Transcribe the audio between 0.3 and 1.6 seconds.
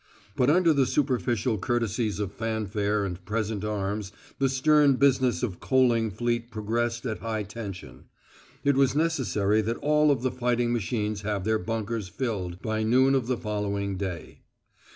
But under the superficial